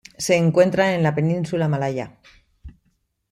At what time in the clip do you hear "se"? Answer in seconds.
0.17-0.35